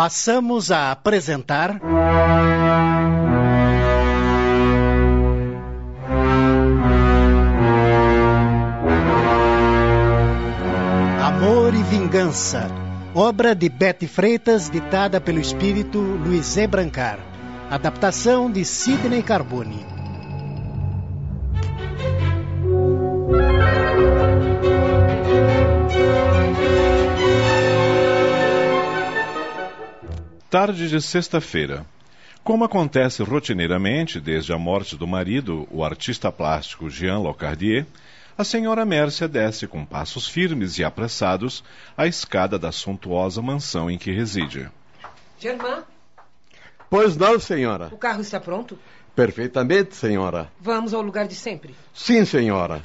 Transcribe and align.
Passamos 0.00 0.72
a 0.72 0.92
apresentar. 0.92 1.78
Amor 11.22 11.74
e 11.74 11.82
Vingança, 11.82 12.66
obra 13.14 13.54
de 13.54 13.68
Betty 13.68 14.06
Freitas, 14.06 14.70
ditada 14.70 15.20
pelo 15.20 15.38
espírito 15.38 15.98
Luiz 15.98 16.56
E. 16.56 16.66
Brancar. 16.66 17.18
Adaptação 17.70 18.50
de 18.50 18.64
Sidney 18.64 19.22
Carbone. 19.22 19.99
Tarde 30.50 30.88
de 30.88 31.00
sexta-feira. 31.00 31.86
Como 32.42 32.64
acontece 32.64 33.22
rotineiramente 33.22 34.18
desde 34.18 34.52
a 34.52 34.58
morte 34.58 34.96
do 34.96 35.06
marido, 35.06 35.68
o 35.70 35.84
artista 35.84 36.32
plástico 36.32 36.90
Jean 36.90 37.18
Locardier, 37.18 37.86
a 38.36 38.42
senhora 38.42 38.84
Mércia 38.84 39.28
desce 39.28 39.66
com 39.66 39.84
passos 39.84 40.26
firmes 40.26 40.78
e 40.78 40.82
apressados 40.84 41.62
a 41.96 42.06
escada 42.06 42.58
da 42.58 42.72
suntuosa 42.72 43.40
mansão 43.40 43.90
em 43.90 43.98
que 43.98 44.10
reside. 44.10 44.68
Germán, 45.38 45.84
Pois 46.88 47.16
não, 47.16 47.38
senhora. 47.38 47.88
o 47.92 47.98
carro 47.98 48.20
está 48.20 48.40
pronto? 48.40 48.76
Perfeitamente, 49.14 49.94
senhora. 49.94 50.50
Vamos 50.60 50.92
ao 50.92 51.02
lugar 51.02 51.28
de 51.28 51.34
sempre. 51.36 51.74
Sim, 51.94 52.24
senhora. 52.24 52.82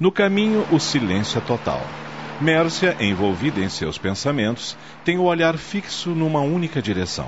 No 0.00 0.12
caminho, 0.12 0.64
o 0.70 0.78
silêncio 0.78 1.38
é 1.38 1.40
total. 1.40 1.80
Mércia, 2.40 2.96
envolvida 3.00 3.60
em 3.60 3.68
seus 3.68 3.98
pensamentos, 3.98 4.76
tem 5.04 5.18
o 5.18 5.24
olhar 5.24 5.58
fixo 5.58 6.10
numa 6.10 6.40
única 6.40 6.80
direção. 6.80 7.26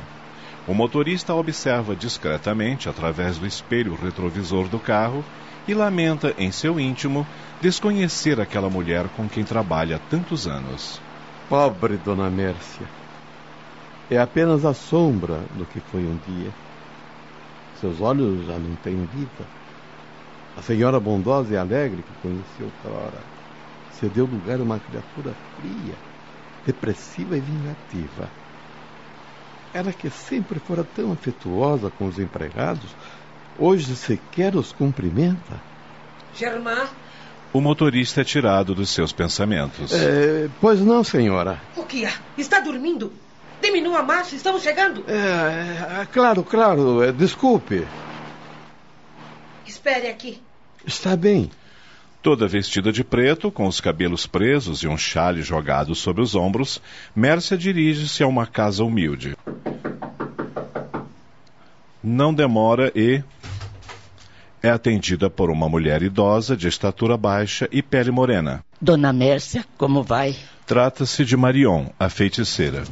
O 0.69 0.73
motorista 0.73 1.35
observa 1.35 1.97
discretamente 1.97 2.89
através 2.89 3.39
do 3.39 3.45
espelho 3.45 3.97
retrovisor 4.01 4.69
do 4.69 4.79
carro 4.79 5.25
e 5.67 5.75
lamenta 5.75 6.33
em 6.39 6.53
seu 6.53 6.79
íntimo 6.79 7.27
desconhecer 7.61 8.41
aquela 8.41 8.71
mulher 8.71 9.09
com 9.17 9.29
quem 9.29 9.43
trabalha 9.43 9.97
há 9.97 9.99
tantos 10.09 10.47
anos. 10.47 11.01
Pobre 11.49 11.97
Dona 11.97 12.31
Mércia. 12.31 12.87
É 14.09 14.19
apenas 14.19 14.65
a 14.65 14.73
sombra 14.73 15.41
do 15.59 15.65
que 15.67 15.81
foi 15.81 16.03
um 16.03 16.17
dia. 16.25 16.53
Seus 17.81 18.01
olhos 18.01 18.47
já 18.47 18.57
não 18.57 18.77
têm 18.77 18.95
vida. 19.07 19.60
A 20.61 20.63
senhora 20.63 21.01
bondosa 21.01 21.55
e 21.55 21.57
alegre 21.57 22.03
que 22.03 22.29
conheceu 22.29 22.71
outrora 22.85 23.19
cedeu 23.99 24.27
lugar 24.27 24.61
a 24.61 24.63
uma 24.63 24.79
criatura 24.79 25.35
fria, 25.57 25.95
depressiva 26.67 27.35
e 27.35 27.41
vingativa. 27.41 28.29
Ela 29.73 29.91
que 29.91 30.11
sempre 30.11 30.59
fora 30.59 30.85
tão 30.85 31.13
afetuosa 31.13 31.91
com 31.99 32.07
os 32.07 32.19
empregados, 32.19 32.95
hoje 33.59 33.97
sequer 33.97 34.55
os 34.55 34.71
cumprimenta. 34.71 35.59
Germán, 36.37 36.87
O 37.55 37.61
motorista 37.63 38.21
é 38.21 38.25
tirado 38.25 38.75
dos 38.75 38.91
seus 38.91 39.13
pensamentos. 39.13 39.91
É, 39.95 40.47
pois 40.61 40.79
não, 40.81 41.03
senhora. 41.03 41.59
o 41.75 41.85
que 41.85 42.05
há? 42.05 42.13
Está 42.37 42.61
dormindo? 42.61 43.11
Diminua 43.63 44.01
a 44.01 44.03
marcha, 44.03 44.37
estamos 44.37 44.63
chegando. 44.63 45.05
É, 45.09 46.03
é, 46.03 46.07
claro, 46.13 46.45
claro, 46.45 47.03
é, 47.03 47.13
desculpe. 47.13 47.87
Espere 49.67 50.09
aqui. 50.09 50.50
Está 50.87 51.17
bem. 51.17 51.51
Toda 52.23 52.47
vestida 52.47 52.93
de 52.93 53.03
preto, 53.03 53.51
com 53.51 53.67
os 53.67 53.81
cabelos 53.81 54.27
presos 54.27 54.83
e 54.83 54.89
um 54.89 54.97
chale 54.97 55.43
jogado 55.43 55.95
sobre 55.95 56.21
os 56.23 56.35
ombros, 56.35 56.81
Mércia 57.17 57.57
dirige-se 57.57 58.23
a 58.23 58.27
uma 58.27 58.47
casa 58.47 58.85
humilde. 58.85 59.35
Não 62.03 62.33
demora 62.35 62.93
e 62.95 63.23
é 64.63 64.69
atendida 64.69 65.31
por 65.31 65.51
uma 65.51 65.69
mulher 65.69 66.03
idosa 66.03 66.55
de 66.55 66.69
estatura 66.69 67.17
baixa 67.17 67.67
e 67.73 67.83
pele 67.83 68.11
morena. 68.11 68.63
Dona 68.79 69.13
Mércia, 69.13 69.65
como 69.79 70.03
vai? 70.03 70.37
Trata-se 70.67 71.25
de 71.25 71.37
Marion, 71.37 71.87
a 71.99 72.11
feiticeira. 72.11 72.85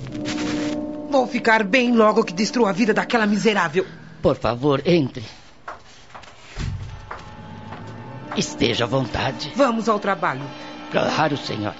Vou 1.10 1.26
ficar 1.26 1.64
bem 1.64 1.94
logo 1.94 2.24
que 2.24 2.32
destrua 2.32 2.70
a 2.70 2.72
vida 2.72 2.94
daquela 2.94 3.26
miserável. 3.26 3.84
Por 4.22 4.36
favor, 4.36 4.82
entre. 4.86 5.22
Esteja 8.38 8.84
à 8.84 8.86
vontade. 8.86 9.52
Vamos 9.56 9.88
ao 9.88 9.98
trabalho. 9.98 10.48
Claro, 10.92 11.36
senhora. 11.36 11.74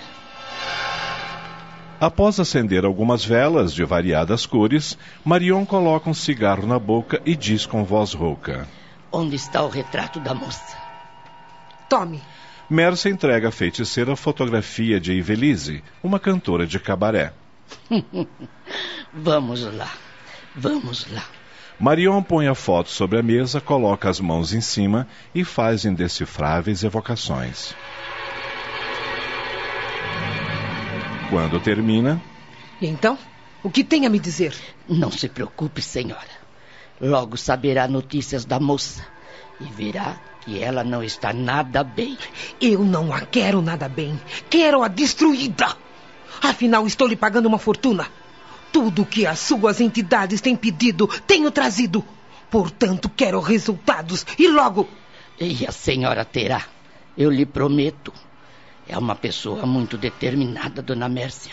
Após 2.01 2.41
acender 2.41 2.85
algumas 2.85 3.25
velas 3.25 3.73
de 3.73 3.85
variadas 3.85 4.45
cores, 4.45 4.99
Marion 5.25 5.65
coloca 5.65 6.11
um 6.11 6.15
cigarro 6.15 6.67
na 6.67 6.77
boca 6.77 7.23
e 7.25 7.37
diz 7.37 7.65
com 7.65 7.85
voz 7.85 8.13
rouca. 8.13 8.67
Onde 9.13 9.37
está 9.37 9.63
o 9.63 9.69
retrato 9.69 10.19
da 10.19 10.35
moça? 10.35 10.77
Tome. 11.89 12.21
Mércia 12.69 13.09
entrega 13.09 13.49
à 13.49 13.53
feiticeira 13.53 14.15
a 14.15 14.17
fotografia 14.17 14.99
de 14.99 15.13
Ivelise, 15.13 15.85
uma 16.03 16.19
cantora 16.19 16.67
de 16.67 16.81
cabaré. 16.81 17.33
Vamos 19.15 19.63
lá. 19.63 19.93
Vamos 20.57 21.07
lá. 21.13 21.23
Marion 21.81 22.23
põe 22.23 22.49
a 22.49 22.57
foto 22.57 22.91
sobre 22.91 23.21
a 23.21 23.23
mesa, 23.23 23.61
coloca 23.61 24.11
as 24.11 24.19
mãos 24.19 24.53
em 24.53 24.61
cima 24.61 25.07
e 25.33 25.45
faz 25.45 25.85
indecifráveis 25.85 26.83
evocações. 26.83 27.73
Quando 31.31 31.61
termina, 31.61 32.21
E 32.81 32.87
então? 32.87 33.17
O 33.63 33.71
que 33.71 33.85
tem 33.85 34.07
a 34.07 34.11
me 34.11 34.19
dizer? 34.19 34.55
Não 34.89 35.11
se 35.11 35.29
preocupe, 35.29 35.83
senhora. 35.83 36.39
Logo 37.01 37.37
saberá 37.37 37.87
notícias 37.87 38.45
da 38.45 38.59
moça 38.59 39.07
e 39.61 39.65
verá 39.65 40.17
que 40.41 40.63
ela 40.63 40.83
não 40.83 41.03
está 41.03 41.33
nada 41.33 41.85
bem. 41.85 42.17
Eu 42.61 42.85
não 42.85 43.13
a 43.13 43.21
quero 43.21 43.61
nada 43.63 43.89
bem. 43.89 44.19
Quero-a 44.49 44.89
destruída. 44.89 45.77
Afinal, 46.43 46.87
estou 46.87 47.07
lhe 47.07 47.17
pagando 47.17 47.47
uma 47.47 47.59
fortuna. 47.59 48.07
Tudo 48.73 49.07
que 49.07 49.27
as 49.27 49.39
suas 49.39 49.81
entidades 49.81 50.41
têm 50.41 50.57
pedido, 50.57 51.07
tenho 51.27 51.51
trazido. 51.51 52.05
Portanto, 52.51 53.09
quero 53.09 53.41
resultados. 53.41 54.25
E 54.39 54.49
logo. 54.49 54.89
E 55.41 55.67
a 55.67 55.73
senhora 55.73 56.25
terá. 56.25 56.65
Eu 57.17 57.31
lhe 57.31 57.47
prometo. 57.47 58.13
É 58.87 58.97
uma 58.97 59.15
pessoa 59.15 59.67
muito 59.67 59.99
determinada, 59.99 60.81
dona 60.81 61.09
Mércia. 61.09 61.53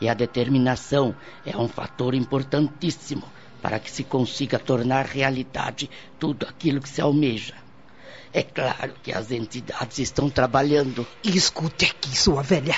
E 0.00 0.08
a 0.08 0.14
determinação 0.14 1.14
é 1.44 1.56
um 1.56 1.68
fator 1.68 2.14
importantíssimo 2.14 3.24
para 3.60 3.78
que 3.78 3.90
se 3.90 4.02
consiga 4.02 4.58
tornar 4.58 5.06
realidade 5.06 5.88
tudo 6.18 6.46
aquilo 6.46 6.80
que 6.80 6.88
se 6.88 7.00
almeja. 7.00 7.54
É 8.32 8.42
claro 8.42 8.94
que 9.02 9.12
as 9.12 9.30
entidades 9.30 9.98
estão 9.98 10.30
trabalhando. 10.30 11.06
Escute 11.22 11.84
aqui, 11.84 12.16
sua 12.16 12.42
velha. 12.42 12.74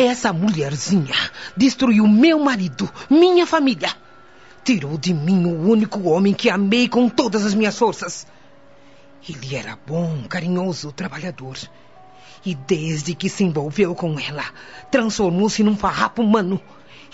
Essa 0.00 0.32
mulherzinha 0.32 1.16
destruiu 1.56 2.06
meu 2.06 2.38
marido, 2.38 2.88
minha 3.10 3.44
família. 3.44 3.92
Tirou 4.62 4.96
de 4.96 5.12
mim 5.12 5.44
o 5.44 5.68
único 5.68 6.08
homem 6.08 6.32
que 6.32 6.48
amei 6.48 6.88
com 6.88 7.08
todas 7.08 7.44
as 7.44 7.52
minhas 7.52 7.76
forças. 7.76 8.24
Ele 9.28 9.56
era 9.56 9.76
bom, 9.84 10.22
carinhoso, 10.28 10.92
trabalhador. 10.92 11.56
E 12.46 12.54
desde 12.54 13.12
que 13.12 13.28
se 13.28 13.42
envolveu 13.42 13.92
com 13.92 14.20
ela, 14.20 14.44
transformou-se 14.88 15.64
num 15.64 15.76
farrapo 15.76 16.22
humano 16.22 16.60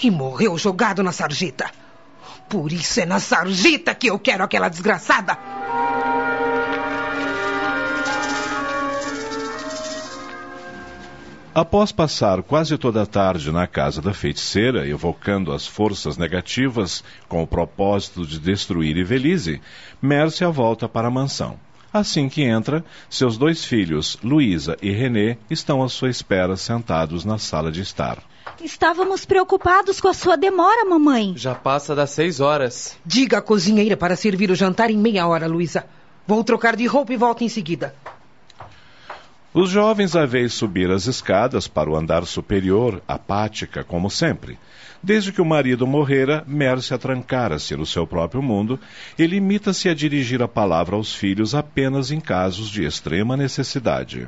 e 0.02 0.10
morreu 0.10 0.58
jogado 0.58 1.02
na 1.02 1.10
sarjeta. 1.10 1.70
Por 2.50 2.70
isso 2.70 3.00
é 3.00 3.06
na 3.06 3.18
sarjeta 3.18 3.94
que 3.94 4.08
eu 4.08 4.18
quero 4.18 4.44
aquela 4.44 4.68
desgraçada. 4.68 5.38
Após 11.54 11.92
passar 11.92 12.42
quase 12.42 12.76
toda 12.76 13.02
a 13.02 13.06
tarde 13.06 13.52
na 13.52 13.64
casa 13.64 14.02
da 14.02 14.12
feiticeira, 14.12 14.88
evocando 14.88 15.52
as 15.52 15.64
forças 15.64 16.16
negativas 16.16 17.04
com 17.28 17.44
o 17.44 17.46
propósito 17.46 18.26
de 18.26 18.40
destruir 18.40 18.96
Ivelise, 18.96 19.60
Mércia 20.02 20.50
volta 20.50 20.88
para 20.88 21.06
a 21.06 21.10
mansão. 21.12 21.56
Assim 21.92 22.28
que 22.28 22.42
entra, 22.42 22.84
seus 23.08 23.38
dois 23.38 23.64
filhos, 23.64 24.18
Luísa 24.20 24.76
e 24.82 24.90
René, 24.90 25.38
estão 25.48 25.80
à 25.80 25.88
sua 25.88 26.10
espera 26.10 26.56
sentados 26.56 27.24
na 27.24 27.38
sala 27.38 27.70
de 27.70 27.82
estar. 27.82 28.18
Estávamos 28.60 29.24
preocupados 29.24 30.00
com 30.00 30.08
a 30.08 30.14
sua 30.14 30.36
demora, 30.36 30.84
mamãe. 30.84 31.34
Já 31.36 31.54
passa 31.54 31.94
das 31.94 32.10
seis 32.10 32.40
horas. 32.40 32.98
Diga 33.06 33.38
à 33.38 33.40
cozinheira 33.40 33.96
para 33.96 34.16
servir 34.16 34.50
o 34.50 34.56
jantar 34.56 34.90
em 34.90 34.98
meia 34.98 35.24
hora, 35.28 35.46
Luísa. 35.46 35.86
Vou 36.26 36.42
trocar 36.42 36.74
de 36.74 36.84
roupa 36.84 37.12
e 37.12 37.16
volto 37.16 37.44
em 37.44 37.48
seguida. 37.48 37.94
Os 39.54 39.70
jovens 39.70 40.16
a 40.16 40.26
veem 40.26 40.48
subir 40.48 40.90
as 40.90 41.06
escadas 41.06 41.68
para 41.68 41.88
o 41.88 41.94
andar 41.94 42.26
superior, 42.26 43.00
apática 43.06 43.84
como 43.84 44.10
sempre. 44.10 44.58
Desde 45.00 45.30
que 45.30 45.40
o 45.40 45.44
marido 45.44 45.86
morrera, 45.86 46.42
Mércia 46.44 46.98
trancara-se 46.98 47.76
no 47.76 47.86
seu 47.86 48.04
próprio 48.04 48.42
mundo 48.42 48.80
e 49.16 49.24
limita-se 49.24 49.88
a 49.88 49.94
dirigir 49.94 50.42
a 50.42 50.48
palavra 50.48 50.96
aos 50.96 51.14
filhos 51.14 51.54
apenas 51.54 52.10
em 52.10 52.18
casos 52.18 52.68
de 52.68 52.84
extrema 52.84 53.36
necessidade. 53.36 54.26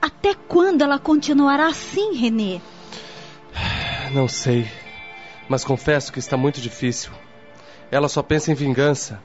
Até 0.00 0.34
quando 0.34 0.80
ela 0.80 0.98
continuará 0.98 1.66
assim, 1.66 2.14
Renê? 2.14 2.58
Não 4.14 4.26
sei. 4.26 4.66
Mas 5.46 5.62
confesso 5.62 6.10
que 6.10 6.18
está 6.18 6.38
muito 6.38 6.58
difícil. 6.58 7.12
Ela 7.90 8.08
só 8.08 8.22
pensa 8.22 8.50
em 8.50 8.54
vingança. 8.54 9.20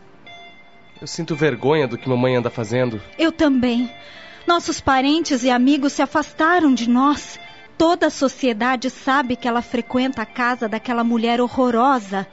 Eu 0.99 1.07
sinto 1.07 1.33
vergonha 1.33 1.87
do 1.87 1.97
que 1.97 2.09
mamãe 2.09 2.35
anda 2.35 2.49
fazendo. 2.49 3.01
Eu 3.17 3.31
também. 3.31 3.89
Nossos 4.49 4.81
parentes 4.81 5.43
e 5.43 5.51
amigos 5.51 5.93
se 5.93 6.01
afastaram 6.01 6.73
de 6.73 6.89
nós. 6.89 7.39
Toda 7.77 8.07
a 8.07 8.09
sociedade 8.09 8.89
sabe 8.89 9.35
que 9.35 9.47
ela 9.47 9.61
frequenta 9.61 10.23
a 10.23 10.25
casa 10.25 10.67
daquela 10.67 11.03
mulher 11.03 11.39
horrorosa. 11.39 12.27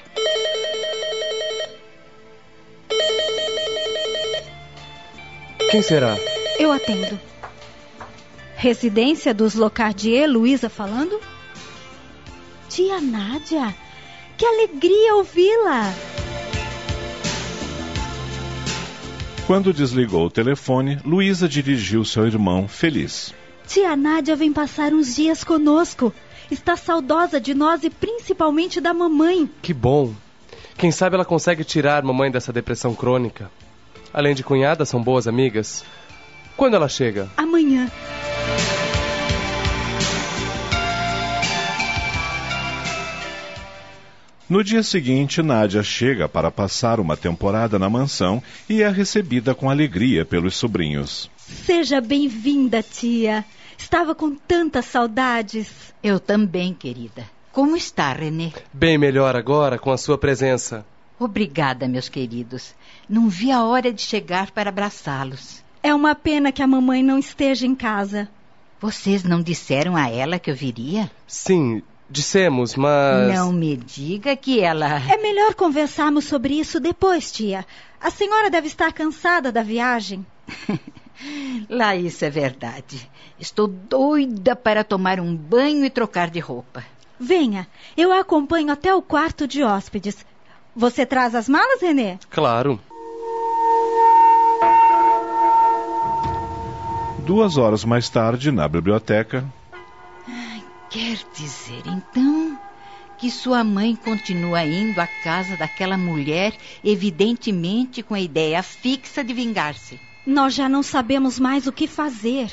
Quem 5.71 5.83
será? 5.83 6.17
Eu 6.59 6.73
atendo. 6.73 7.21
Residência 8.57 9.35
dos 9.35 9.55
Locardier, 9.55 10.27
Luísa 10.27 10.71
falando? 10.71 11.21
Tia 12.71 12.99
Nádia, 12.99 13.77
que 14.39 14.47
alegria 14.47 15.17
ouvi-la! 15.17 16.16
Quando 19.47 19.73
desligou 19.73 20.27
o 20.27 20.31
telefone, 20.31 20.99
Luísa 21.05 21.49
dirigiu 21.49 22.05
seu 22.05 22.27
irmão 22.27 22.67
feliz. 22.67 23.33
Tia 23.65 23.95
Nádia 23.95 24.35
vem 24.35 24.53
passar 24.53 24.93
uns 24.93 25.15
dias 25.15 25.45
conosco. 25.45 26.13
Está 26.51 26.77
saudosa 26.77 27.41
de 27.41 27.55
nós 27.55 27.85
e 27.85 27.91
principalmente 27.91 28.81
da 28.81 28.93
mamãe. 28.93 29.49
Que 29.63 29.73
bom. 29.73 30.13
Quem 30.77 30.91
sabe 30.91 31.15
ela 31.15 31.25
consegue 31.25 31.63
tirar 31.63 32.03
mamãe 32.03 32.29
dessa 32.29 32.53
depressão 32.53 32.93
crônica. 32.93 33.49
Além 34.13 34.35
de 34.35 34.43
cunhada, 34.43 34.85
são 34.85 35.01
boas 35.01 35.29
amigas. 35.29 35.85
Quando 36.57 36.75
ela 36.75 36.89
chega? 36.89 37.31
Amanhã. 37.37 37.89
No 44.49 44.63
dia 44.63 44.81
seguinte, 44.85 45.43
Nádia 45.43 45.83
chega 45.83 46.29
para 46.29 46.53
passar 46.53 47.01
uma 47.01 47.17
temporada 47.17 47.81
na 47.81 47.91
mansão 47.91 48.41
e 48.69 48.81
é 48.81 48.89
recebida 48.89 49.57
com 49.57 49.69
alegria 49.69 50.25
pelos 50.25 50.55
sobrinhos. 50.55 51.29
Seja 51.37 52.01
bem-vinda, 52.01 52.81
tia. 52.81 53.45
Estava 53.77 54.15
com 54.15 54.37
tantas 54.37 54.85
saudades. 54.85 55.93
Eu 56.01 56.21
também, 56.21 56.73
querida. 56.73 57.25
Como 57.51 57.77
está, 57.77 58.13
Renê? 58.13 58.53
Bem 58.73 58.97
melhor 58.97 59.35
agora 59.35 59.81
com 59.81 59.91
a 59.91 59.99
sua 59.99 60.17
presença. 60.17 60.87
Obrigada, 61.19 61.89
meus 61.89 62.09
queridos. 62.09 62.73
Não 63.09 63.29
vi 63.29 63.51
a 63.51 63.65
hora 63.65 63.93
de 63.93 64.03
chegar 64.03 64.53
para 64.53 64.69
abraçá-los. 64.71 65.61
É 65.83 65.93
uma 65.93 66.15
pena 66.15 66.53
que 66.53 66.63
a 66.63 66.69
mamãe 66.69 67.03
não 67.03 67.19
esteja 67.19 67.67
em 67.67 67.75
casa. 67.75 68.29
Vocês 68.81 69.25
não 69.25 69.43
disseram 69.43 69.97
a 69.97 70.09
ela 70.09 70.39
que 70.39 70.51
eu 70.51 70.55
viria? 70.55 71.11
Sim, 71.27 71.83
dissemos, 72.09 72.77
mas. 72.77 73.35
Não 73.35 73.53
me 73.53 73.77
diga 73.77 74.37
que 74.37 74.61
ela. 74.61 75.01
É 75.11 75.17
melhor 75.17 75.55
conversarmos 75.55 76.25
sobre 76.25 76.55
isso 76.55 76.81
depois, 76.81 77.31
tia. 77.33 77.67
A 78.01 78.11
senhora 78.11 78.51
deve 78.51 78.67
estar 78.67 78.93
cansada 78.93 79.51
da 79.51 79.63
viagem. 79.63 80.25
Lá 81.69 81.97
isso 81.97 82.25
é 82.25 82.31
verdade. 82.31 83.11
Estou 83.39 83.67
doida 83.67 84.55
para 84.55 84.85
tomar 84.85 85.21
um 85.21 85.35
banho 85.35 85.85
e 85.85 85.91
trocar 85.91 86.31
de 86.31 86.39
roupa. 86.39 86.85
Venha, 87.19 87.67
eu 87.97 88.13
a 88.13 88.21
acompanho 88.21 88.71
até 88.71 88.95
o 88.95 89.03
quarto 89.03 89.47
de 89.47 89.63
hóspedes. 89.63 90.25
Você 90.75 91.07
traz 91.07 91.35
as 91.35 91.49
malas, 91.49 91.81
Renê? 91.81 92.19
Claro. 92.31 92.79
Duas 97.25 97.57
horas 97.57 97.85
mais 97.85 98.09
tarde, 98.09 98.53
na 98.53 98.69
biblioteca. 98.69 99.45
Quer 100.99 101.19
dizer, 101.35 101.83
então, 101.85 102.59
que 103.19 103.31
sua 103.31 103.63
mãe 103.63 103.95
continua 103.95 104.65
indo 104.65 104.99
à 104.99 105.07
casa 105.07 105.55
daquela 105.55 105.99
mulher, 105.99 106.57
evidentemente 106.83 108.03
com 108.03 108.15
a 108.15 108.21
ideia 108.21 108.63
fixa 108.63 109.23
de 109.23 109.35
vingar-se. 109.35 110.01
Nós 110.27 110.55
já 110.55 110.71
não 110.71 110.83
sabemos 110.83 111.39
mais 111.39 111.67
o 111.67 111.73
que 111.73 111.87
fazer. 111.87 112.51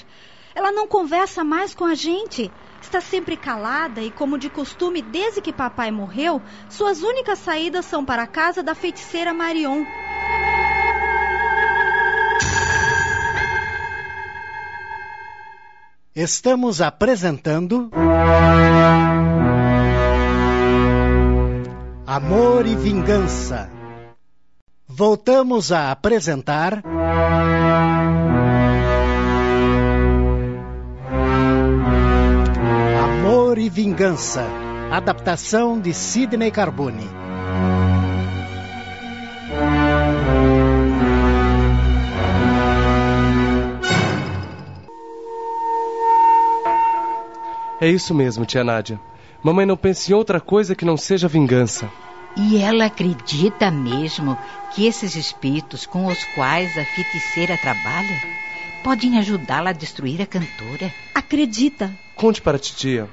Ela 0.53 0.73
não 0.73 0.89
conversa 0.89 1.41
mais 1.41 1.73
com 1.73 1.85
a 1.85 1.95
gente. 1.95 2.51
Está 2.81 2.99
sempre 2.99 3.37
calada 3.37 4.03
e, 4.03 4.11
como 4.11 4.37
de 4.37 4.49
costume, 4.49 5.01
desde 5.01 5.41
que 5.41 5.53
papai 5.53 5.89
morreu, 5.89 6.43
suas 6.67 7.01
únicas 7.01 7.39
saídas 7.39 7.85
são 7.85 8.03
para 8.03 8.23
a 8.23 8.27
casa 8.27 8.61
da 8.61 8.75
feiticeira 8.75 9.33
Marion. 9.33 9.85
Estamos 16.15 16.79
apresentando. 16.79 17.89
Amor 22.05 22.67
e 22.67 22.75
Vingança. 22.75 23.67
Voltamos 24.87 25.71
a 25.71 25.89
apresentar. 25.89 26.83
Amor 33.03 33.57
e 33.57 33.67
Vingança. 33.67 34.45
Adaptação 34.91 35.81
de 35.81 35.95
Sidney 35.95 36.51
Carbone. 36.51 37.22
É 47.83 47.89
isso 47.89 48.13
mesmo, 48.15 48.45
tia 48.45 48.63
Nádia. 48.63 48.97
Mamãe 49.43 49.65
não 49.65 49.75
pensa 49.75 50.09
em 50.09 50.15
outra 50.15 50.39
coisa 50.39 50.73
que 50.73 50.85
não 50.85 50.95
seja 50.95 51.27
vingança. 51.27 51.91
E 52.33 52.55
ela 52.55 52.85
acredita 52.85 53.69
mesmo 53.69 54.37
que 54.73 54.85
esses 54.85 55.17
espíritos 55.17 55.85
com 55.85 56.05
os 56.05 56.23
quais 56.33 56.77
a 56.77 56.85
feiticeira 56.85 57.57
trabalha 57.57 58.21
podem 58.85 59.19
ajudá-la 59.19 59.71
a 59.71 59.73
destruir 59.73 60.21
a 60.21 60.25
cantora? 60.25 60.93
Acredita. 61.13 61.91
Conte 62.15 62.41
para 62.41 62.55
a 62.55 62.59
titia. 62.59 63.09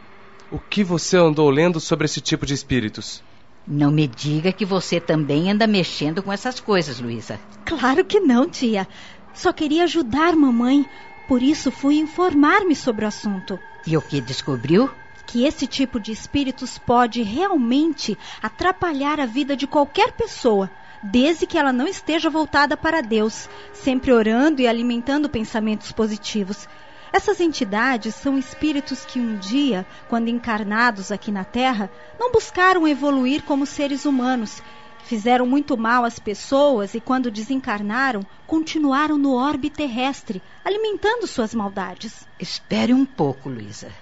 O 0.53 0.61
que 0.61 0.85
você 0.85 1.17
andou 1.17 1.51
lendo 1.51 1.81
sobre 1.81 2.05
esse 2.05 2.21
tipo 2.21 2.47
de 2.47 2.55
espíritos? 2.55 3.25
Não 3.67 3.91
me 3.91 4.07
diga 4.07 4.53
que 4.53 4.65
você 4.65 5.01
também 5.01 5.51
anda 5.51 5.67
mexendo 5.67 6.23
com 6.23 6.33
essas 6.33 6.61
coisas, 6.61 7.01
Luísa. 7.01 7.41
Claro 7.65 8.05
que 8.05 8.21
não, 8.21 8.49
tia. 8.49 8.87
Só 9.35 9.53
queria 9.53 9.83
ajudar 9.83 10.37
mamãe. 10.37 10.87
Por 11.27 11.43
isso 11.43 11.73
fui 11.73 11.97
informar-me 11.97 12.77
sobre 12.77 13.05
o 13.05 13.09
assunto. 13.09 13.59
E 13.87 13.97
o 13.97 14.03
que 14.03 14.21
descobriu? 14.21 14.91
Que 15.27 15.45
esse 15.45 15.67
tipo 15.67 15.99
de 15.99 16.13
espíritos 16.13 16.79
pode 16.79 17.23
realmente 17.23 18.19
atrapalhar 18.43 19.21
a 19.21 19.27
vida 19.27 19.57
de 19.57 19.67
qualquer 19.67 20.13
pessoa, 20.13 20.71
desde 21.03 21.47
que 21.47 21.57
ela 21.57 21.73
não 21.73 21.87
esteja 21.87 22.29
voltada 22.29 22.77
para 22.77 23.01
Deus, 23.01 23.49
sempre 23.73 24.13
orando 24.13 24.61
e 24.61 24.67
alimentando 24.67 25.29
pensamentos 25.29 25.93
positivos. 25.93 26.69
Essas 27.13 27.41
entidades 27.41 28.15
são 28.15 28.39
espíritos 28.39 29.05
que 29.05 29.19
um 29.19 29.37
dia, 29.37 29.87
quando 30.09 30.29
encarnados 30.29 31.11
aqui 31.11 31.33
na 31.33 31.45
Terra, 31.45 31.91
não 32.19 32.31
buscaram 32.31 32.87
evoluir 32.87 33.43
como 33.43 33.67
seres 33.67 34.05
humanos. 34.05 34.63
Fizeram 35.03 35.47
muito 35.47 35.77
mal 35.77 36.05
às 36.05 36.19
pessoas 36.19 36.95
e, 36.95 37.01
quando 37.01 37.31
desencarnaram, 37.31 38.21
continuaram 38.47 39.19
no 39.19 39.35
orbe 39.35 39.71
terrestre, 39.71 40.43
alimentando 40.65 41.27
suas 41.27 41.55
maldades. 41.55 42.29
Espere 42.39 42.95
um 42.95 43.05
pouco, 43.05 43.49
Luísa. 43.49 43.93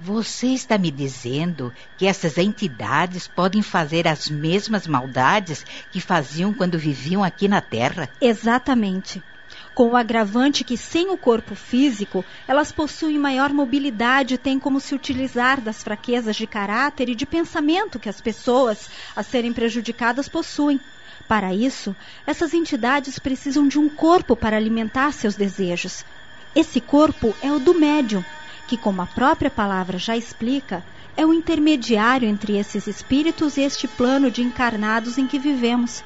Você 0.00 0.48
está 0.48 0.78
me 0.78 0.92
dizendo 0.92 1.74
que 1.96 2.06
essas 2.06 2.38
entidades 2.38 3.26
podem 3.26 3.62
fazer 3.62 4.06
as 4.06 4.28
mesmas 4.28 4.86
maldades 4.86 5.64
que 5.90 6.00
faziam 6.00 6.54
quando 6.54 6.78
viviam 6.78 7.24
aqui 7.24 7.48
na 7.48 7.60
Terra? 7.60 8.08
Exatamente. 8.20 9.24
Com 9.78 9.90
o 9.90 9.96
agravante 9.96 10.64
que, 10.64 10.76
sem 10.76 11.08
o 11.08 11.16
corpo 11.16 11.54
físico, 11.54 12.24
elas 12.48 12.72
possuem 12.72 13.16
maior 13.16 13.52
mobilidade 13.52 14.34
e 14.34 14.36
têm 14.36 14.58
como 14.58 14.80
se 14.80 14.92
utilizar 14.92 15.60
das 15.60 15.84
fraquezas 15.84 16.34
de 16.34 16.48
caráter 16.48 17.08
e 17.08 17.14
de 17.14 17.24
pensamento 17.24 18.00
que 18.00 18.08
as 18.08 18.20
pessoas, 18.20 18.90
a 19.14 19.22
serem 19.22 19.52
prejudicadas, 19.52 20.28
possuem. 20.28 20.80
Para 21.28 21.54
isso, 21.54 21.94
essas 22.26 22.54
entidades 22.54 23.20
precisam 23.20 23.68
de 23.68 23.78
um 23.78 23.88
corpo 23.88 24.34
para 24.34 24.56
alimentar 24.56 25.12
seus 25.12 25.36
desejos. 25.36 26.04
Esse 26.56 26.80
corpo 26.80 27.32
é 27.40 27.52
o 27.52 27.60
do 27.60 27.72
médium, 27.72 28.24
que, 28.66 28.76
como 28.76 29.00
a 29.00 29.06
própria 29.06 29.48
palavra 29.48 29.96
já 29.96 30.16
explica, 30.16 30.84
é 31.16 31.24
o 31.24 31.32
intermediário 31.32 32.28
entre 32.28 32.58
esses 32.58 32.88
espíritos 32.88 33.56
e 33.56 33.60
este 33.60 33.86
plano 33.86 34.28
de 34.28 34.42
encarnados 34.42 35.18
em 35.18 35.26
que 35.28 35.38
vivemos. 35.38 36.02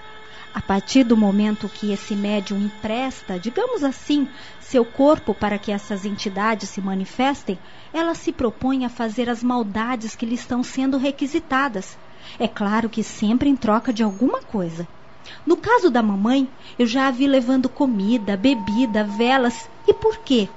A 0.54 0.60
partir 0.60 1.02
do 1.02 1.16
momento 1.16 1.68
que 1.68 1.92
esse 1.92 2.14
médium 2.14 2.60
empresta, 2.60 3.38
digamos 3.38 3.82
assim, 3.82 4.28
seu 4.60 4.84
corpo 4.84 5.34
para 5.34 5.58
que 5.58 5.72
essas 5.72 6.04
entidades 6.04 6.68
se 6.68 6.80
manifestem, 6.80 7.58
ela 7.92 8.14
se 8.14 8.32
propõe 8.32 8.84
a 8.84 8.90
fazer 8.90 9.30
as 9.30 9.42
maldades 9.42 10.14
que 10.14 10.26
lhe 10.26 10.34
estão 10.34 10.62
sendo 10.62 10.98
requisitadas. 10.98 11.96
É 12.38 12.46
claro 12.46 12.90
que 12.90 13.02
sempre 13.02 13.48
em 13.48 13.56
troca 13.56 13.92
de 13.92 14.02
alguma 14.02 14.42
coisa. 14.42 14.86
No 15.46 15.56
caso 15.56 15.90
da 15.90 16.02
mamãe, 16.02 16.48
eu 16.78 16.86
já 16.86 17.08
a 17.08 17.10
vi 17.10 17.26
levando 17.26 17.68
comida, 17.68 18.36
bebida, 18.36 19.04
velas. 19.04 19.70
E 19.86 19.94
por 19.94 20.18
quê? 20.18 20.48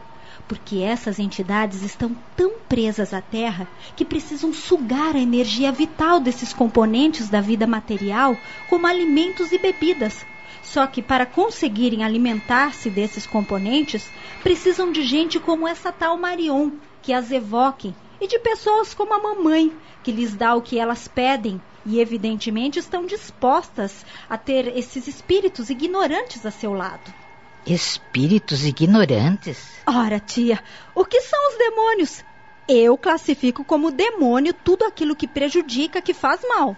Porque 0.48 0.78
essas 0.78 1.18
entidades 1.18 1.82
estão 1.82 2.16
tão 2.36 2.52
presas 2.70 3.14
à 3.14 3.22
Terra 3.22 3.68
que 3.96 4.06
precisam 4.06 4.54
sugar 4.54 5.16
a 5.16 5.20
energia 5.20 5.72
vital 5.72 6.20
desses 6.20 6.54
componentes 6.54 7.30
da 7.30 7.42
vida 7.42 7.66
material, 7.66 8.38
como 8.70 8.86
alimentos 8.86 9.52
e 9.52 9.58
bebidas. 9.58 10.26
Só 10.62 10.86
que 10.86 11.02
para 11.02 11.26
conseguirem 11.26 12.04
alimentar-se 12.04 12.90
desses 12.90 13.26
componentes, 13.26 14.10
precisam 14.44 14.92
de 14.92 15.04
gente 15.04 15.40
como 15.40 15.68
essa 15.68 15.92
tal 15.92 16.18
Marion, 16.18 16.72
que 17.02 17.14
as 17.14 17.32
evoquem, 17.32 17.96
e 18.20 18.28
de 18.28 18.40
pessoas 18.40 18.94
como 18.94 19.14
a 19.14 19.20
mamãe, 19.20 19.72
que 20.04 20.12
lhes 20.12 20.36
dá 20.36 20.56
o 20.56 20.62
que 20.62 20.78
elas 20.80 21.08
pedem 21.08 21.60
e 21.86 22.00
evidentemente 22.00 22.80
estão 22.80 23.06
dispostas 23.06 24.06
a 24.30 24.38
ter 24.38 24.76
esses 24.76 25.08
espíritos 25.08 25.70
ignorantes 25.70 26.46
a 26.46 26.52
seu 26.52 26.74
lado. 26.74 27.25
Espíritos 27.66 28.64
ignorantes? 28.64 29.82
Ora, 29.88 30.20
tia, 30.20 30.64
o 30.94 31.04
que 31.04 31.20
são 31.22 31.40
os 31.50 31.58
demônios? 31.58 32.24
Eu 32.68 32.96
classifico 32.96 33.66
como 33.66 33.92
demônio 33.92 34.54
tudo 34.54 34.86
aquilo 34.86 35.16
que 35.16 35.28
prejudica, 35.28 36.00
que 36.00 36.14
faz 36.14 36.42
mal. 36.48 36.78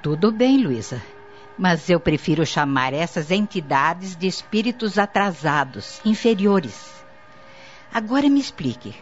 Tudo 0.00 0.30
bem, 0.30 0.62
Luísa. 0.62 1.02
Mas 1.56 1.90
eu 1.90 1.98
prefiro 1.98 2.46
chamar 2.46 2.94
essas 2.94 3.32
entidades 3.32 4.14
de 4.14 4.28
espíritos 4.28 4.98
atrasados, 4.98 6.00
inferiores. 6.04 7.04
Agora 7.92 8.28
me 8.28 8.38
explique, 8.38 8.94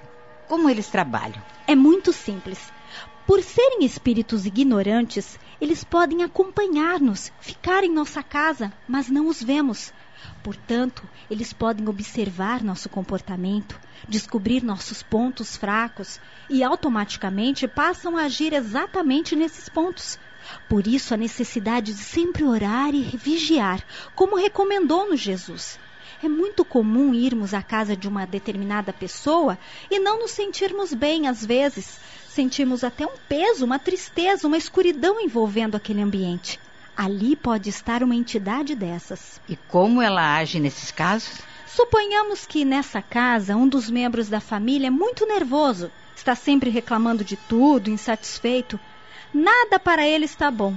como 0.46 0.70
eles 0.70 0.88
trabalham? 0.88 1.42
É 1.66 1.74
muito 1.74 2.10
simples. 2.10 2.72
Por 3.26 3.42
serem 3.42 3.84
espíritos 3.84 4.46
ignorantes, 4.46 5.38
eles 5.60 5.84
podem 5.84 6.22
acompanhar-nos, 6.22 7.30
ficar 7.38 7.84
em 7.84 7.92
nossa 7.92 8.22
casa, 8.22 8.72
mas 8.88 9.10
não 9.10 9.28
os 9.28 9.42
vemos. 9.42 9.92
Portanto, 10.42 11.02
eles 11.30 11.52
podem 11.52 11.88
observar 11.88 12.62
nosso 12.62 12.88
comportamento, 12.88 13.78
descobrir 14.08 14.62
nossos 14.62 15.02
pontos 15.02 15.56
fracos 15.56 16.20
e 16.48 16.62
automaticamente 16.62 17.66
passam 17.66 18.16
a 18.16 18.22
agir 18.22 18.52
exatamente 18.52 19.34
nesses 19.34 19.68
pontos. 19.68 20.18
Por 20.68 20.86
isso, 20.86 21.12
a 21.12 21.16
necessidade 21.16 21.92
de 21.92 22.00
sempre 22.00 22.44
orar 22.44 22.94
e 22.94 23.02
vigiar, 23.16 23.84
como 24.14 24.36
recomendou-nos 24.36 25.20
Jesus. 25.20 25.78
É 26.22 26.28
muito 26.28 26.64
comum 26.64 27.12
irmos 27.12 27.52
à 27.52 27.62
casa 27.62 27.96
de 27.96 28.08
uma 28.08 28.24
determinada 28.26 28.92
pessoa 28.92 29.58
e 29.90 29.98
não 29.98 30.20
nos 30.20 30.30
sentirmos 30.30 30.94
bem 30.94 31.26
às 31.28 31.44
vezes, 31.44 32.00
sentimos 32.28 32.84
até 32.84 33.04
um 33.06 33.16
peso, 33.28 33.64
uma 33.64 33.78
tristeza, 33.78 34.46
uma 34.46 34.56
escuridão 34.56 35.20
envolvendo 35.20 35.74
aquele 35.74 36.00
ambiente. 36.00 36.60
Ali 36.96 37.36
pode 37.36 37.68
estar 37.68 38.02
uma 38.02 38.14
entidade 38.14 38.74
dessas. 38.74 39.40
E 39.48 39.56
como 39.56 40.00
ela 40.00 40.36
age 40.36 40.58
nesses 40.58 40.90
casos? 40.90 41.40
Suponhamos 41.66 42.46
que 42.46 42.64
nessa 42.64 43.02
casa 43.02 43.54
um 43.54 43.68
dos 43.68 43.90
membros 43.90 44.28
da 44.28 44.40
família 44.40 44.86
é 44.86 44.90
muito 44.90 45.26
nervoso, 45.26 45.90
está 46.14 46.34
sempre 46.34 46.70
reclamando 46.70 47.22
de 47.22 47.36
tudo, 47.36 47.90
insatisfeito. 47.90 48.80
Nada 49.32 49.78
para 49.78 50.06
ele 50.06 50.24
está 50.24 50.50
bom. 50.50 50.74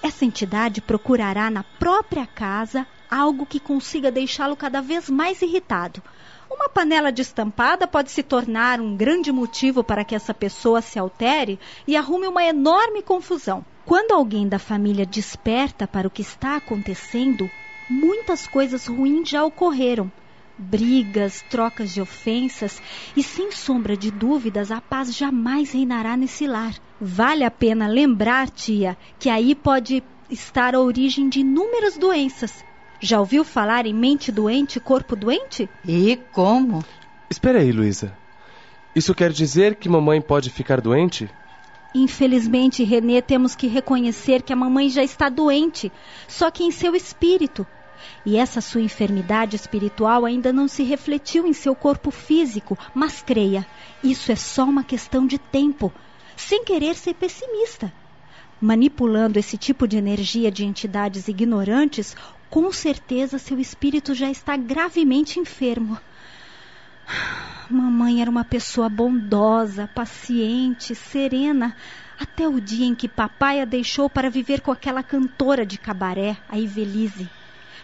Essa 0.00 0.24
entidade 0.24 0.80
procurará 0.80 1.50
na 1.50 1.64
própria 1.64 2.26
casa 2.26 2.86
algo 3.10 3.44
que 3.44 3.58
consiga 3.58 4.12
deixá-lo 4.12 4.54
cada 4.54 4.80
vez 4.80 5.10
mais 5.10 5.42
irritado 5.42 6.02
uma 6.50 6.68
panela 6.68 7.12
destampada 7.12 7.86
pode 7.86 8.10
se 8.10 8.22
tornar 8.22 8.80
um 8.80 8.96
grande 8.96 9.30
motivo 9.30 9.84
para 9.84 10.04
que 10.04 10.14
essa 10.14 10.32
pessoa 10.32 10.80
se 10.80 10.98
altere 10.98 11.60
e 11.86 11.96
arrume 11.96 12.26
uma 12.26 12.44
enorme 12.44 13.02
confusão. 13.02 13.64
Quando 13.88 14.12
alguém 14.12 14.46
da 14.46 14.58
família 14.58 15.06
desperta 15.06 15.88
para 15.88 16.06
o 16.06 16.10
que 16.10 16.20
está 16.20 16.56
acontecendo, 16.56 17.50
muitas 17.88 18.46
coisas 18.46 18.86
ruins 18.86 19.30
já 19.30 19.42
ocorreram. 19.42 20.12
Brigas, 20.58 21.42
trocas 21.48 21.94
de 21.94 22.00
ofensas 22.02 22.82
e, 23.16 23.22
sem 23.22 23.50
sombra 23.50 23.96
de 23.96 24.10
dúvidas, 24.10 24.70
a 24.70 24.78
paz 24.78 25.16
jamais 25.16 25.72
reinará 25.72 26.18
nesse 26.18 26.46
lar. 26.46 26.74
Vale 27.00 27.44
a 27.44 27.50
pena 27.50 27.86
lembrar, 27.86 28.50
tia, 28.50 28.94
que 29.18 29.30
aí 29.30 29.54
pode 29.54 30.04
estar 30.28 30.74
a 30.74 30.80
origem 30.80 31.26
de 31.26 31.40
inúmeras 31.40 31.96
doenças, 31.96 32.62
já 33.00 33.18
ouviu 33.18 33.42
falar 33.42 33.86
em 33.86 33.94
mente 33.94 34.30
doente 34.30 34.76
e 34.76 34.80
corpo 34.80 35.16
doente? 35.16 35.66
E 35.86 36.18
como? 36.30 36.84
Espera 37.30 37.60
aí, 37.60 37.72
Luísa. 37.72 38.12
Isso 38.94 39.14
quer 39.14 39.32
dizer 39.32 39.76
que 39.76 39.88
mamãe 39.88 40.20
pode 40.20 40.50
ficar 40.50 40.78
doente? 40.78 41.30
Infelizmente, 41.94 42.84
Renê, 42.84 43.22
temos 43.22 43.54
que 43.54 43.66
reconhecer 43.66 44.42
que 44.42 44.52
a 44.52 44.56
mamãe 44.56 44.90
já 44.90 45.02
está 45.02 45.28
doente, 45.28 45.90
só 46.26 46.50
que 46.50 46.62
em 46.62 46.70
seu 46.70 46.94
espírito. 46.94 47.66
E 48.24 48.36
essa 48.36 48.60
sua 48.60 48.80
enfermidade 48.80 49.56
espiritual 49.56 50.24
ainda 50.24 50.52
não 50.52 50.68
se 50.68 50.82
refletiu 50.82 51.46
em 51.46 51.52
seu 51.52 51.74
corpo 51.74 52.10
físico, 52.10 52.78
mas 52.94 53.22
creia, 53.22 53.66
isso 54.04 54.30
é 54.30 54.36
só 54.36 54.64
uma 54.64 54.84
questão 54.84 55.26
de 55.26 55.38
tempo, 55.38 55.92
sem 56.36 56.62
querer 56.62 56.94
ser 56.94 57.14
pessimista. 57.14 57.92
Manipulando 58.60 59.38
esse 59.38 59.56
tipo 59.56 59.86
de 59.86 59.96
energia 59.96 60.50
de 60.50 60.64
entidades 60.64 61.26
ignorantes, 61.26 62.16
com 62.50 62.72
certeza 62.72 63.38
seu 63.38 63.58
espírito 63.58 64.14
já 64.14 64.30
está 64.30 64.56
gravemente 64.56 65.38
enfermo. 65.38 65.98
Mamãe 67.70 68.22
era 68.22 68.30
uma 68.30 68.44
pessoa 68.44 68.88
bondosa, 68.88 69.90
paciente, 69.94 70.94
serena, 70.94 71.76
até 72.18 72.48
o 72.48 72.58
dia 72.58 72.86
em 72.86 72.94
que 72.94 73.06
papai 73.06 73.60
a 73.60 73.66
deixou 73.66 74.08
para 74.08 74.30
viver 74.30 74.62
com 74.62 74.72
aquela 74.72 75.02
cantora 75.02 75.66
de 75.66 75.76
cabaré, 75.76 76.38
a 76.48 76.58
Ivelise. 76.58 77.28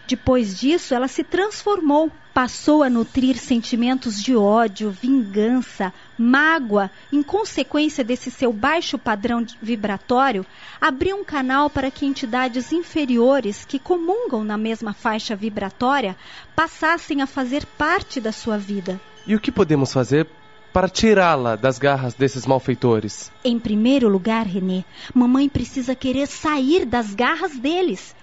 Depois 0.07 0.57
disso, 0.57 0.93
ela 0.93 1.07
se 1.07 1.23
transformou, 1.23 2.11
passou 2.33 2.83
a 2.83 2.89
nutrir 2.89 3.37
sentimentos 3.37 4.21
de 4.21 4.35
ódio, 4.35 4.91
vingança, 4.91 5.93
mágoa, 6.17 6.91
em 7.11 7.23
consequência 7.23 8.03
desse 8.03 8.29
seu 8.29 8.51
baixo 8.53 8.97
padrão 8.97 9.45
vibratório, 9.61 10.45
abriu 10.81 11.15
um 11.17 11.23
canal 11.23 11.69
para 11.69 11.89
que 11.89 12.05
entidades 12.05 12.71
inferiores 12.71 13.65
que 13.65 13.79
comungam 13.79 14.43
na 14.43 14.57
mesma 14.57 14.93
faixa 14.93 15.35
vibratória 15.35 16.15
passassem 16.55 17.21
a 17.21 17.27
fazer 17.27 17.65
parte 17.65 18.19
da 18.19 18.31
sua 18.31 18.57
vida. 18.57 18.99
E 19.27 19.35
o 19.35 19.39
que 19.39 19.51
podemos 19.51 19.91
fazer 19.91 20.27
para 20.71 20.89
tirá-la 20.89 21.55
das 21.55 21.79
garras 21.79 22.13
desses 22.13 22.45
malfeitores? 22.45 23.31
Em 23.43 23.57
primeiro 23.59 24.07
lugar, 24.07 24.45
Renê, 24.45 24.83
mamãe 25.13 25.49
precisa 25.49 25.95
querer 25.95 26.27
sair 26.27 26.85
das 26.85 27.13
garras 27.13 27.57
deles 27.57 28.15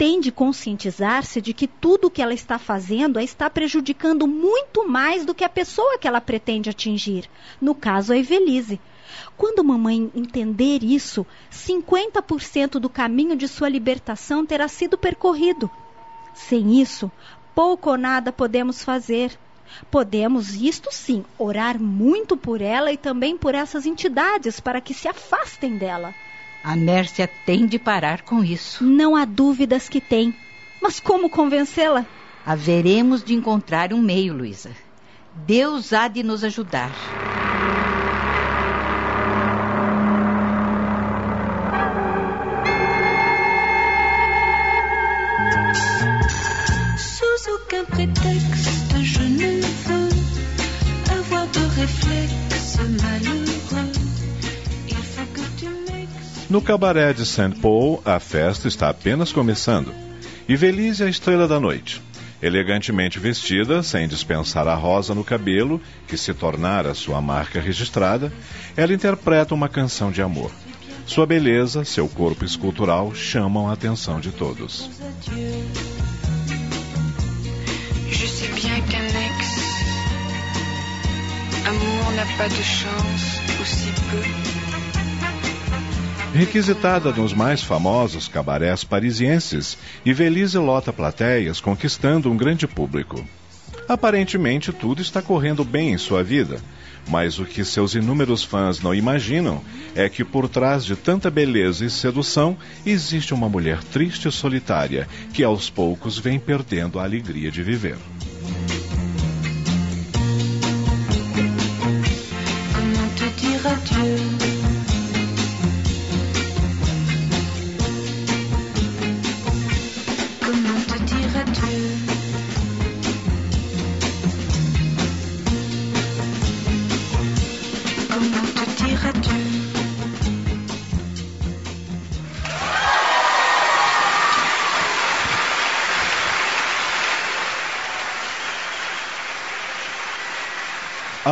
tem 0.00 0.18
de 0.18 0.32
conscientizar-se 0.32 1.42
de 1.42 1.52
que 1.52 1.66
tudo 1.66 2.06
o 2.06 2.10
que 2.10 2.22
ela 2.22 2.32
está 2.32 2.58
fazendo 2.58 3.18
a 3.18 3.22
está 3.22 3.50
prejudicando 3.50 4.26
muito 4.26 4.88
mais 4.88 5.26
do 5.26 5.34
que 5.34 5.44
a 5.44 5.48
pessoa 5.48 5.98
que 5.98 6.08
ela 6.08 6.22
pretende 6.22 6.70
atingir, 6.70 7.28
no 7.60 7.74
caso 7.74 8.14
a 8.14 8.16
Evelise. 8.16 8.80
Quando 9.36 9.62
mamãe 9.62 10.10
entender 10.14 10.82
isso, 10.82 11.26
50% 11.52 12.78
do 12.78 12.88
caminho 12.88 13.36
de 13.36 13.46
sua 13.46 13.68
libertação 13.68 14.46
terá 14.46 14.68
sido 14.68 14.96
percorrido. 14.96 15.70
Sem 16.32 16.80
isso, 16.80 17.12
pouco 17.54 17.90
ou 17.90 17.98
nada 17.98 18.32
podemos 18.32 18.82
fazer. 18.82 19.38
Podemos, 19.90 20.54
isto 20.54 20.88
sim, 20.92 21.24
orar 21.38 21.80
muito 21.80 22.36
por 22.36 22.60
ela 22.60 22.92
e 22.92 22.96
também 22.96 23.36
por 23.36 23.54
essas 23.54 23.86
entidades 23.86 24.60
para 24.60 24.80
que 24.80 24.94
se 24.94 25.08
afastem 25.08 25.76
dela. 25.76 26.14
A 26.62 26.76
Mércia 26.76 27.28
tem 27.46 27.66
de 27.66 27.78
parar 27.78 28.22
com 28.22 28.44
isso. 28.44 28.84
Não 28.84 29.16
há 29.16 29.24
dúvidas 29.24 29.88
que 29.88 30.00
tem. 30.00 30.34
Mas 30.80 31.00
como 31.00 31.30
convencê-la? 31.30 32.04
Haveremos 32.44 33.22
de 33.22 33.34
encontrar 33.34 33.92
um 33.92 34.00
meio, 34.00 34.34
Luísa. 34.34 34.70
Deus 35.46 35.92
há 35.92 36.08
de 36.08 36.22
nos 36.22 36.44
ajudar. 36.44 36.94
Cabaré 56.70 57.12
de 57.12 57.26
St. 57.26 57.56
Paul, 57.60 58.00
a 58.04 58.20
festa 58.20 58.68
está 58.68 58.90
apenas 58.90 59.32
começando. 59.32 59.92
E 60.48 60.54
Velise 60.54 61.02
é 61.02 61.06
a 61.06 61.10
estrela 61.10 61.48
da 61.48 61.58
noite. 61.58 62.00
Elegantemente 62.40 63.18
vestida, 63.18 63.82
sem 63.82 64.06
dispensar 64.06 64.68
a 64.68 64.74
rosa 64.76 65.12
no 65.12 65.24
cabelo, 65.24 65.80
que 66.06 66.16
se 66.16 66.32
tornara 66.32 66.94
sua 66.94 67.20
marca 67.20 67.60
registrada, 67.60 68.32
ela 68.76 68.94
interpreta 68.94 69.52
uma 69.52 69.68
canção 69.68 70.12
de 70.12 70.22
amor. 70.22 70.52
Sua 71.06 71.26
beleza, 71.26 71.84
seu 71.84 72.06
corpo 72.08 72.44
escultural 72.44 73.12
chamam 73.16 73.68
a 73.68 73.72
atenção 73.72 74.20
de 74.20 74.30
todos. 74.30 74.88
Je 78.08 78.28
sais 78.28 78.54
bien 78.54 78.80
qu'un 78.82 79.06
ex 79.18 79.40
amour 81.66 82.12
n'a 82.12 82.26
pas 82.38 82.48
de 82.48 82.62
chance, 82.62 83.40
peu. 84.08 84.59
Requisitada 86.32 87.10
nos 87.12 87.34
mais 87.34 87.60
famosos 87.62 88.28
cabarés 88.28 88.84
parisienses, 88.84 89.76
Ivelisse 90.06 90.58
lota 90.58 90.92
plateias 90.92 91.60
conquistando 91.60 92.30
um 92.30 92.36
grande 92.36 92.68
público. 92.68 93.24
Aparentemente 93.88 94.72
tudo 94.72 95.02
está 95.02 95.20
correndo 95.20 95.64
bem 95.64 95.92
em 95.92 95.98
sua 95.98 96.22
vida, 96.22 96.60
mas 97.08 97.40
o 97.40 97.44
que 97.44 97.64
seus 97.64 97.96
inúmeros 97.96 98.44
fãs 98.44 98.80
não 98.80 98.94
imaginam 98.94 99.60
é 99.96 100.08
que 100.08 100.24
por 100.24 100.48
trás 100.48 100.84
de 100.84 100.94
tanta 100.94 101.28
beleza 101.28 101.84
e 101.84 101.90
sedução 101.90 102.56
existe 102.86 103.34
uma 103.34 103.48
mulher 103.48 103.82
triste 103.82 104.28
e 104.28 104.32
solitária 104.32 105.08
que 105.32 105.42
aos 105.42 105.68
poucos 105.68 106.16
vem 106.16 106.38
perdendo 106.38 107.00
a 107.00 107.02
alegria 107.02 107.50
de 107.50 107.62
viver. 107.64 107.96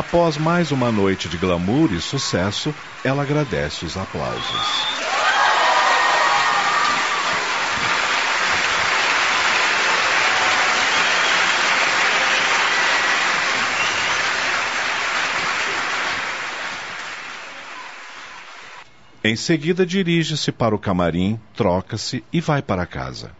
Após 0.09 0.39
mais 0.39 0.73
uma 0.73 0.91
noite 0.91 1.29
de 1.29 1.37
glamour 1.37 1.93
e 1.93 2.01
sucesso, 2.01 2.75
ela 3.05 3.23
agradece 3.23 3.85
os 3.85 3.95
aplausos. 3.95 4.43
Em 19.23 19.37
seguida, 19.37 19.85
dirige-se 19.85 20.51
para 20.51 20.75
o 20.75 20.79
camarim, 20.79 21.39
troca-se 21.55 22.25
e 22.33 22.41
vai 22.41 22.63
para 22.63 22.87
casa. 22.87 23.31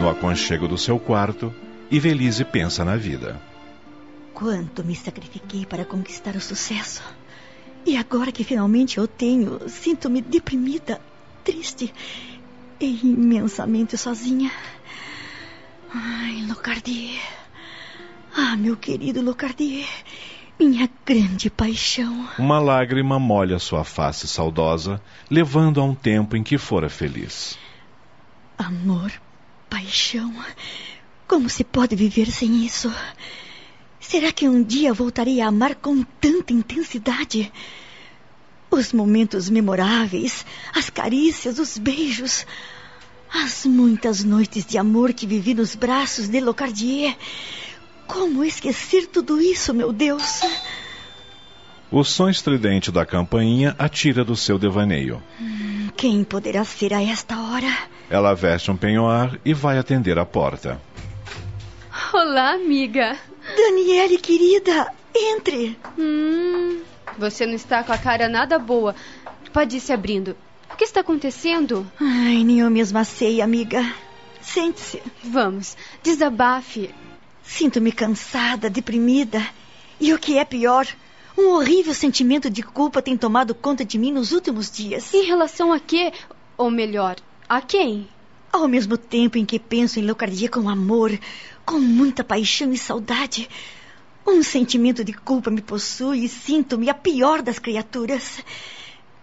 No 0.00 0.08
aconchego 0.08 0.66
do 0.66 0.78
seu 0.78 0.98
quarto, 0.98 1.54
Ivelise 1.90 2.42
pensa 2.42 2.82
na 2.82 2.96
vida. 2.96 3.38
Quanto 4.32 4.82
me 4.82 4.96
sacrifiquei 4.96 5.66
para 5.66 5.84
conquistar 5.84 6.34
o 6.36 6.40
sucesso. 6.40 7.02
E 7.84 7.98
agora 7.98 8.32
que 8.32 8.42
finalmente 8.42 8.96
eu 8.96 9.06
tenho, 9.06 9.60
sinto-me 9.68 10.22
deprimida, 10.22 10.98
triste 11.44 11.92
e 12.80 12.98
imensamente 13.02 13.98
sozinha. 13.98 14.50
Ai, 15.94 16.46
Locardier. 16.48 17.20
Ah, 18.34 18.56
meu 18.56 18.78
querido 18.78 19.20
Locardier. 19.20 19.86
Minha 20.58 20.88
grande 21.04 21.50
paixão. 21.50 22.26
Uma 22.38 22.58
lágrima 22.58 23.18
molha 23.18 23.58
sua 23.58 23.84
face 23.84 24.26
saudosa, 24.26 24.98
levando 25.30 25.78
a 25.78 25.84
um 25.84 25.94
tempo 25.94 26.38
em 26.38 26.42
que 26.42 26.56
fora 26.56 26.88
feliz. 26.88 27.58
Amor, 28.56 29.12
paixão. 29.70 30.34
Como 31.26 31.48
se 31.48 31.62
pode 31.62 31.94
viver 31.94 32.30
sem 32.30 32.66
isso? 32.66 32.92
Será 34.00 34.32
que 34.32 34.48
um 34.48 34.62
dia 34.62 34.92
voltarei 34.92 35.40
a 35.40 35.46
amar 35.46 35.76
com 35.76 36.02
tanta 36.20 36.52
intensidade? 36.52 37.52
Os 38.68 38.92
momentos 38.92 39.48
memoráveis, 39.48 40.44
as 40.74 40.90
carícias, 40.90 41.60
os 41.60 41.78
beijos, 41.78 42.44
as 43.32 43.64
muitas 43.64 44.24
noites 44.24 44.66
de 44.66 44.76
amor 44.76 45.12
que 45.12 45.26
vivi 45.26 45.54
nos 45.54 45.76
braços 45.76 46.28
de 46.28 46.40
Locardier. 46.40 47.16
Como 48.08 48.44
esquecer 48.44 49.06
tudo 49.06 49.40
isso, 49.40 49.72
meu 49.72 49.92
Deus? 49.92 50.40
O 51.92 52.02
som 52.02 52.28
estridente 52.28 52.90
da 52.90 53.06
campainha 53.06 53.74
atira 53.78 54.24
do 54.24 54.34
seu 54.34 54.58
devaneio. 54.58 55.22
Quem 55.96 56.24
poderá 56.24 56.64
ser 56.64 56.92
a 56.92 57.02
esta 57.02 57.38
hora? 57.38 57.72
Ela 58.10 58.34
veste 58.34 58.72
um 58.72 58.76
penhoar 58.76 59.38
e 59.44 59.54
vai 59.54 59.78
atender 59.78 60.18
a 60.18 60.26
porta. 60.26 60.82
Olá, 62.12 62.54
amiga. 62.54 63.16
Daniele, 63.56 64.18
querida, 64.18 64.92
entre. 65.14 65.78
Hum, 65.96 66.80
você 67.16 67.46
não 67.46 67.54
está 67.54 67.84
com 67.84 67.92
a 67.92 67.98
cara 67.98 68.28
nada 68.28 68.58
boa. 68.58 68.96
Pode 69.52 69.76
ir 69.76 69.80
se 69.80 69.92
abrindo. 69.92 70.36
O 70.72 70.76
que 70.76 70.82
está 70.82 71.02
acontecendo? 71.02 71.86
Ai, 72.00 72.42
nem 72.42 72.58
eu 72.58 72.68
mesma 72.68 73.04
sei, 73.04 73.40
amiga. 73.40 73.80
Sente-se. 74.40 75.00
Vamos, 75.22 75.76
desabafe. 76.02 76.92
Sinto-me 77.44 77.92
cansada, 77.92 78.68
deprimida. 78.68 79.40
E 80.00 80.12
o 80.12 80.18
que 80.18 80.36
é 80.36 80.44
pior, 80.44 80.84
um 81.38 81.50
horrível 81.50 81.94
sentimento 81.94 82.50
de 82.50 82.64
culpa 82.64 83.00
tem 83.00 83.16
tomado 83.16 83.54
conta 83.54 83.84
de 83.84 83.96
mim 83.98 84.10
nos 84.10 84.32
últimos 84.32 84.68
dias. 84.68 85.14
Em 85.14 85.22
relação 85.22 85.72
a 85.72 85.78
quê? 85.78 86.12
Ou 86.56 86.70
melhor, 86.70 87.16
a 87.50 87.60
quem? 87.60 88.08
Ao 88.52 88.68
mesmo 88.68 88.96
tempo 88.96 89.36
em 89.36 89.44
que 89.44 89.58
penso 89.58 89.98
em 89.98 90.06
Locardier 90.06 90.48
com 90.48 90.68
amor, 90.68 91.18
com 91.66 91.80
muita 91.80 92.22
paixão 92.22 92.72
e 92.72 92.78
saudade, 92.78 93.50
um 94.24 94.40
sentimento 94.40 95.02
de 95.02 95.12
culpa 95.12 95.50
me 95.50 95.60
possui 95.60 96.24
e 96.24 96.28
sinto-me 96.28 96.88
a 96.88 96.94
pior 96.94 97.42
das 97.42 97.58
criaturas. 97.58 98.38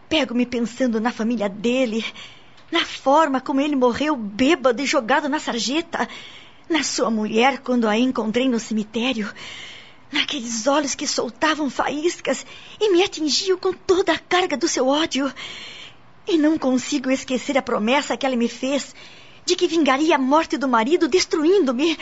Pego-me 0.10 0.46
pensando 0.46 1.00
na 1.00 1.10
família 1.10 1.48
dele, 1.48 2.04
na 2.70 2.84
forma 2.86 3.40
como 3.40 3.62
ele 3.62 3.78
morreu 3.78 4.18
bêbado 4.18 4.82
e 4.82 4.86
jogado 4.86 5.30
na 5.30 5.40
sarjeta, 5.40 6.06
na 6.70 6.84
sua 6.84 7.10
mulher 7.10 7.60
quando 7.60 7.88
a 7.88 7.98
encontrei 7.98 8.50
no 8.50 8.60
cemitério, 8.60 9.34
naqueles 10.12 10.68
olhos 10.68 10.96
que 10.96 11.08
soltavam 11.08 11.70
faíscas 11.70 12.46
e 12.78 12.92
me 12.92 13.04
atingiam 13.04 13.58
com 13.58 13.72
toda 13.72 14.12
a 14.12 14.20
carga 14.20 14.58
do 14.58 14.68
seu 14.68 14.86
ódio. 14.86 15.34
E 16.28 16.38
não 16.38 16.58
consigo 16.58 17.10
esquecer 17.10 17.58
a 17.58 17.62
promessa 17.62 18.18
que 18.18 18.26
ela 18.26 18.36
me 18.36 18.50
fez 18.50 18.94
de 19.48 19.56
que 19.56 19.68
vingaria 19.68 20.16
a 20.16 20.20
morte 20.20 20.58
do 20.58 20.68
marido 20.68 21.08
destruindo-me. 21.08 21.98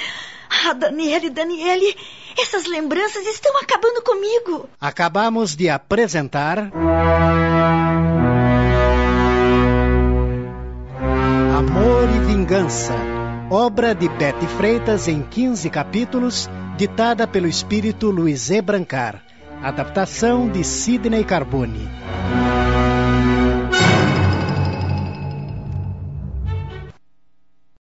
Ah, 0.50 0.74
Daniele, 0.74 1.30
Daniele, 1.30 1.96
essas 2.40 2.66
lembranças 2.66 3.26
estão 3.28 3.56
acabando 3.60 4.02
comigo. 4.02 4.68
Acabamos 4.82 5.56
de 5.56 5.70
apresentar. 5.70 6.72
Amor 11.56 12.10
e 12.16 12.20
Vingança, 12.26 12.96
obra 13.50 13.94
de 13.94 14.10
Betty 14.10 14.48
Freitas 14.58 15.08
em 15.08 15.22
15 15.22 15.70
capítulos, 15.70 16.50
ditada 16.78 17.28
pelo 17.28 17.48
espírito 17.48 18.10
Luiz 18.10 18.50
E. 18.50 18.62
Brancar. 18.62 19.24
Adaptação 19.62 20.50
de 20.50 20.64
Sidney 20.64 21.24
Carbone. 21.24 21.88